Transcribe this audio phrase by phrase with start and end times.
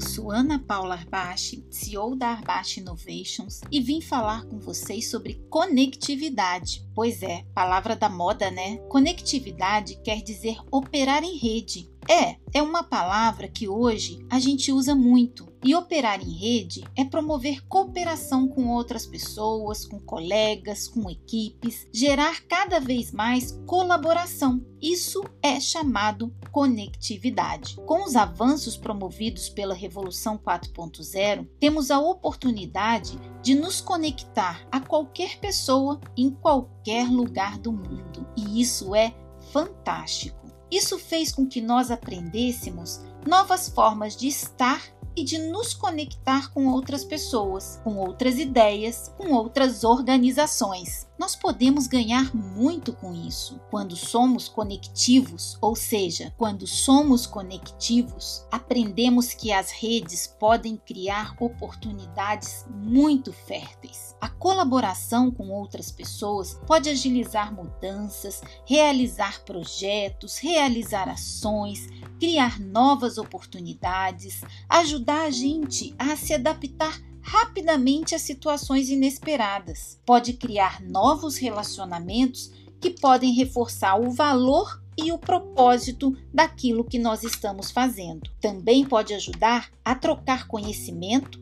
[0.00, 6.86] sou Ana Paula Arbache, CEO da Arbache Innovations, e vim falar com vocês sobre conectividade.
[6.94, 8.78] Pois é, palavra da moda, né?
[8.88, 11.88] Conectividade quer dizer operar em rede.
[12.10, 15.48] É, é uma palavra que hoje a gente usa muito.
[15.62, 22.40] E operar em rede é promover cooperação com outras pessoas, com colegas, com equipes, gerar
[22.48, 24.60] cada vez mais colaboração.
[24.82, 27.76] Isso é chamado conectividade.
[27.86, 35.38] Com os avanços promovidos pela Revolução 4.0, temos a oportunidade de nos conectar a qualquer
[35.38, 38.26] pessoa em qualquer lugar do mundo.
[38.36, 39.14] E isso é
[39.52, 40.39] fantástico.
[40.70, 44.82] Isso fez com que nós aprendêssemos novas formas de estar
[45.20, 51.06] e de nos conectar com outras pessoas, com outras ideias, com outras organizações.
[51.18, 59.34] Nós podemos ganhar muito com isso quando somos conectivos, ou seja, quando somos conectivos, aprendemos
[59.34, 64.16] que as redes podem criar oportunidades muito férteis.
[64.18, 71.86] A colaboração com outras pessoas pode agilizar mudanças, realizar projetos, realizar ações,
[72.20, 79.98] criar novas oportunidades, ajudar a gente a se adaptar rapidamente a situações inesperadas.
[80.04, 87.24] Pode criar novos relacionamentos que podem reforçar o valor e o propósito daquilo que nós
[87.24, 88.30] estamos fazendo.
[88.38, 91.40] Também pode ajudar a trocar conhecimento,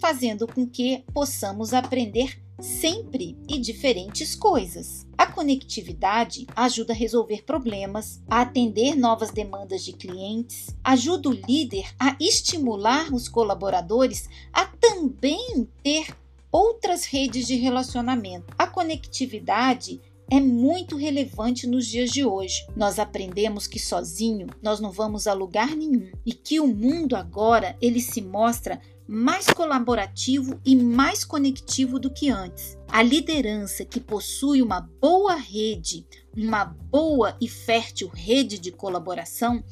[0.00, 5.06] fazendo com que possamos aprender sempre e diferentes coisas.
[5.16, 11.86] A conectividade ajuda a resolver problemas, a atender novas demandas de clientes, ajuda o líder
[11.98, 16.14] a estimular os colaboradores a também ter
[16.50, 18.54] outras redes de relacionamento.
[18.58, 22.66] A conectividade é muito relevante nos dias de hoje.
[22.74, 27.76] Nós aprendemos que sozinho nós não vamos a lugar nenhum e que o mundo agora
[27.80, 32.76] ele se mostra mais colaborativo e mais conectivo do que antes.
[32.88, 36.04] A liderança que possui uma boa rede,
[36.36, 39.62] uma boa e fértil rede de colaboração,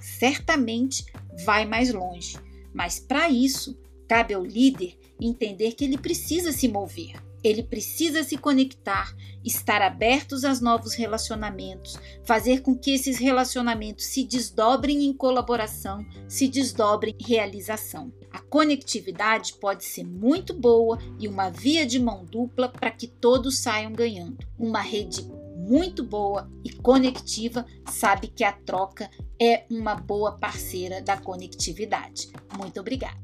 [0.00, 1.06] certamente
[1.44, 2.36] vai mais longe.
[2.74, 7.14] Mas para isso, cabe ao líder entender que ele precisa se mover.
[7.42, 9.14] Ele precisa se conectar,
[9.44, 16.46] estar abertos aos novos relacionamentos, fazer com que esses relacionamentos se desdobrem em colaboração, se
[16.46, 18.12] desdobrem em realização.
[18.30, 23.58] A conectividade pode ser muito boa e uma via de mão dupla para que todos
[23.58, 24.38] saiam ganhando.
[24.58, 25.22] Uma rede
[25.56, 29.08] muito boa e conectiva sabe que a troca
[29.40, 32.30] é uma boa parceira da conectividade.
[32.56, 33.20] Muito obrigada.